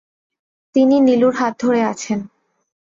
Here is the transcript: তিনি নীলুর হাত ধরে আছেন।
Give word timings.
তিনি 0.75 0.95
নীলুর 0.99 1.33
হাত 1.35 1.53
ধরে 1.59 1.81
আছেন। 1.83 2.19